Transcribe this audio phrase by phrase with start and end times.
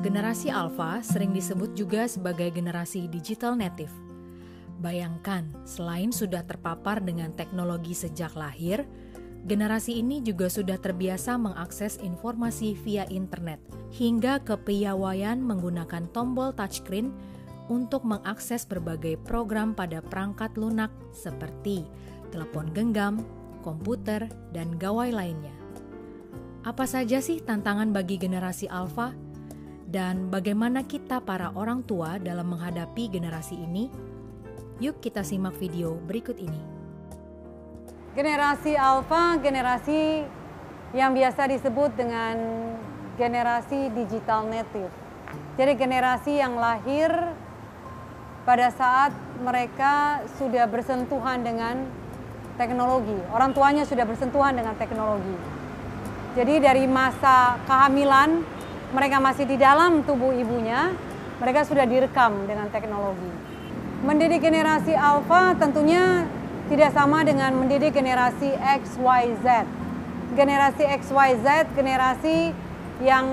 [0.00, 3.92] Generasi Alpha sering disebut juga sebagai generasi digital native.
[4.80, 8.88] Bayangkan, selain sudah terpapar dengan teknologi sejak lahir,
[9.44, 13.60] generasi ini juga sudah terbiasa mengakses informasi via internet
[13.92, 17.12] hingga kepiawaian menggunakan tombol touchscreen
[17.68, 21.84] untuk mengakses berbagai program pada perangkat lunak seperti
[22.32, 23.20] telepon genggam,
[23.60, 25.52] komputer, dan gawai lainnya.
[26.64, 29.29] Apa saja sih tantangan bagi generasi Alpha?
[29.90, 33.90] Dan bagaimana kita para orang tua dalam menghadapi generasi ini?
[34.78, 36.62] Yuk kita simak video berikut ini.
[38.14, 40.22] Generasi Alpha, generasi
[40.94, 42.38] yang biasa disebut dengan
[43.18, 44.94] generasi digital native.
[45.58, 47.10] Jadi generasi yang lahir
[48.46, 49.10] pada saat
[49.42, 51.82] mereka sudah bersentuhan dengan
[52.54, 53.18] teknologi.
[53.34, 55.34] Orang tuanya sudah bersentuhan dengan teknologi.
[56.38, 58.59] Jadi dari masa kehamilan
[58.90, 60.90] mereka masih di dalam tubuh ibunya,
[61.38, 63.30] mereka sudah direkam dengan teknologi.
[64.02, 66.26] Mendidik generasi alpha tentunya
[66.66, 69.66] tidak sama dengan mendidik generasi X, Y, Z.
[70.34, 72.54] Generasi X, Y, Z, generasi
[73.02, 73.26] yang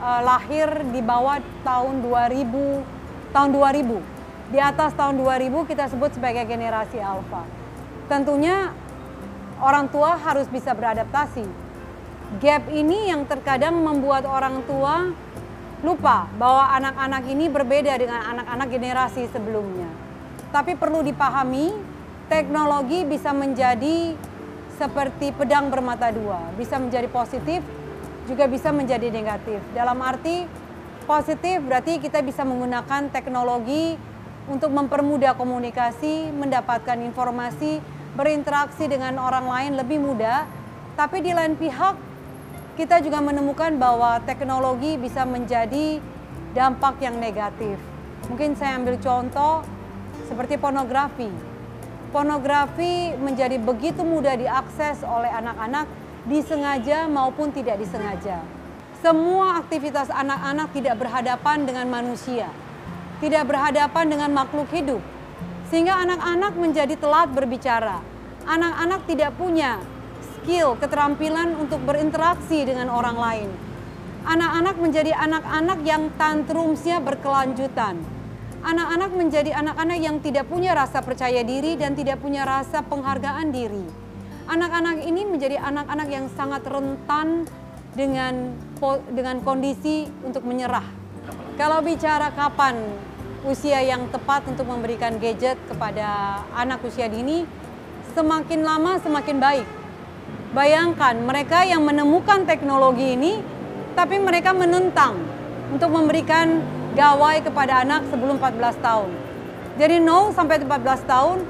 [0.00, 4.52] uh, lahir di bawah tahun 2000, tahun 2000.
[4.52, 7.44] Di atas tahun 2000 kita sebut sebagai generasi alpha.
[8.08, 8.72] Tentunya
[9.60, 11.67] orang tua harus bisa beradaptasi
[12.36, 15.08] gap ini yang terkadang membuat orang tua
[15.80, 19.88] lupa bahwa anak-anak ini berbeda dengan anak-anak generasi sebelumnya.
[20.52, 21.72] Tapi perlu dipahami,
[22.28, 24.12] teknologi bisa menjadi
[24.76, 27.64] seperti pedang bermata dua, bisa menjadi positif,
[28.28, 29.64] juga bisa menjadi negatif.
[29.72, 30.44] Dalam arti
[31.08, 33.96] positif berarti kita bisa menggunakan teknologi
[34.48, 37.80] untuk mempermudah komunikasi, mendapatkan informasi,
[38.12, 40.44] berinteraksi dengan orang lain lebih mudah.
[40.98, 42.07] Tapi di lain pihak
[42.78, 45.98] kita juga menemukan bahwa teknologi bisa menjadi
[46.54, 47.74] dampak yang negatif.
[48.30, 49.66] Mungkin saya ambil contoh
[50.30, 51.26] seperti pornografi.
[52.14, 55.90] Pornografi menjadi begitu mudah diakses oleh anak-anak
[56.30, 58.46] disengaja maupun tidak disengaja.
[59.02, 62.46] Semua aktivitas anak-anak tidak berhadapan dengan manusia,
[63.18, 65.02] tidak berhadapan dengan makhluk hidup,
[65.66, 67.98] sehingga anak-anak menjadi telat berbicara.
[68.46, 69.82] Anak-anak tidak punya
[70.48, 73.48] skill, keterampilan untuk berinteraksi dengan orang lain.
[74.24, 78.00] Anak-anak menjadi anak-anak yang tantrumsnya berkelanjutan.
[78.64, 83.84] Anak-anak menjadi anak-anak yang tidak punya rasa percaya diri dan tidak punya rasa penghargaan diri.
[84.48, 87.44] Anak-anak ini menjadi anak-anak yang sangat rentan
[87.92, 88.56] dengan
[89.12, 90.88] dengan kondisi untuk menyerah.
[91.60, 92.88] Kalau bicara kapan
[93.44, 97.44] usia yang tepat untuk memberikan gadget kepada anak usia dini,
[98.16, 99.77] semakin lama semakin baik
[100.48, 103.36] Bayangkan mereka yang menemukan teknologi ini,
[103.92, 105.20] tapi mereka menentang
[105.68, 106.64] untuk memberikan
[106.96, 109.10] gawai kepada anak sebelum 14 tahun.
[109.76, 111.44] Jadi 0 sampai 14 tahun,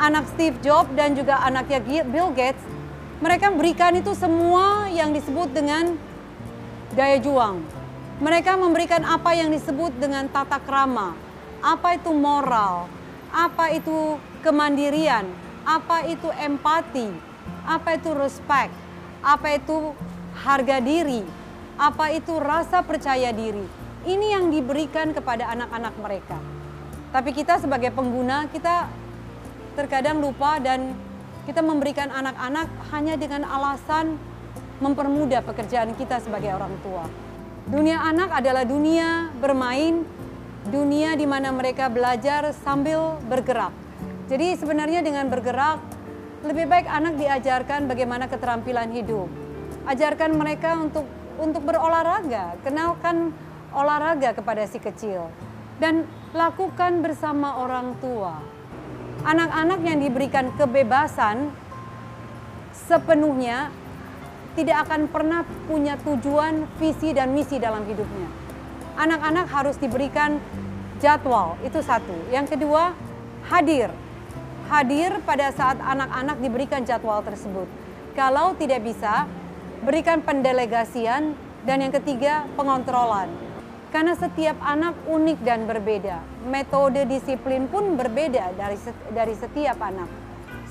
[0.00, 2.64] anak Steve Jobs dan juga anaknya Bill Gates,
[3.20, 5.92] mereka berikan itu semua yang disebut dengan
[6.96, 7.60] daya juang.
[8.24, 11.12] Mereka memberikan apa yang disebut dengan tata krama,
[11.60, 12.88] apa itu moral,
[13.28, 15.28] apa itu kemandirian,
[15.68, 17.27] apa itu empati,
[17.68, 18.72] apa itu respect,
[19.20, 19.92] apa itu
[20.40, 21.20] harga diri,
[21.76, 23.68] apa itu rasa percaya diri.
[24.08, 26.40] Ini yang diberikan kepada anak-anak mereka.
[27.12, 28.88] Tapi kita sebagai pengguna, kita
[29.76, 30.96] terkadang lupa dan
[31.44, 34.16] kita memberikan anak-anak hanya dengan alasan
[34.80, 37.04] mempermudah pekerjaan kita sebagai orang tua.
[37.68, 40.04] Dunia anak adalah dunia bermain,
[40.68, 43.72] dunia di mana mereka belajar sambil bergerak.
[44.28, 45.97] Jadi sebenarnya dengan bergerak
[46.46, 49.26] lebih baik anak diajarkan bagaimana keterampilan hidup.
[49.88, 51.06] Ajarkan mereka untuk
[51.38, 53.30] untuk berolahraga, kenalkan
[53.74, 55.30] olahraga kepada si kecil
[55.78, 58.42] dan lakukan bersama orang tua.
[59.22, 61.50] Anak-anak yang diberikan kebebasan
[62.86, 63.70] sepenuhnya
[64.54, 68.26] tidak akan pernah punya tujuan, visi dan misi dalam hidupnya.
[68.98, 70.42] Anak-anak harus diberikan
[70.98, 72.14] jadwal, itu satu.
[72.34, 72.94] Yang kedua,
[73.46, 73.94] hadir
[74.68, 77.66] hadir pada saat anak-anak diberikan jadwal tersebut.
[78.12, 79.24] Kalau tidak bisa,
[79.82, 81.32] berikan pendelegasian
[81.64, 83.32] dan yang ketiga pengontrolan.
[83.88, 86.20] Karena setiap anak unik dan berbeda.
[86.44, 88.76] Metode disiplin pun berbeda dari
[89.16, 90.08] dari setiap anak.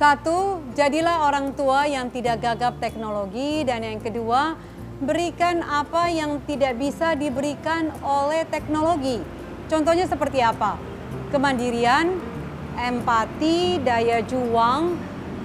[0.00, 4.56] Satu, jadilah orang tua yang tidak gagap teknologi dan yang kedua,
[5.04, 9.20] berikan apa yang tidak bisa diberikan oleh teknologi.
[9.68, 10.80] Contohnya seperti apa?
[11.28, 12.31] Kemandirian,
[12.78, 14.96] empati, daya juang,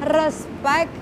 [0.03, 0.94] respect,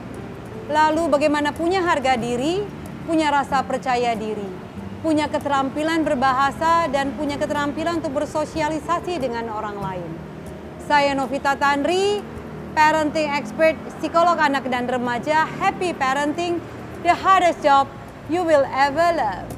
[0.72, 2.66] lalu bagaimana punya harga diri,
[3.06, 4.66] punya rasa percaya diri.
[5.06, 10.10] punya keterampilan berbahasa dan punya keterampilan untuk bersosialisasi dengan orang lain.
[10.90, 12.26] Saya Novita Tanri,
[12.74, 16.58] parenting expert, psikolog anak dan remaja, happy parenting,
[17.06, 17.86] the hardest job
[18.34, 19.55] you will ever love.